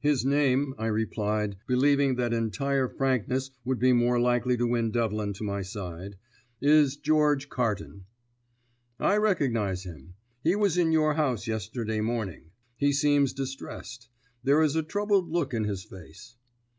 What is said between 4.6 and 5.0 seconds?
win